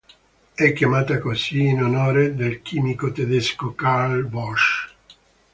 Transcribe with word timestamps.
È 0.55 0.73
chiamata 0.73 1.19
così 1.19 1.67
in 1.67 1.83
onore 1.83 2.33
del 2.33 2.63
chimico 2.63 3.11
tedesco 3.11 3.75
Carl 3.75 4.25
Bosch. 4.25 4.89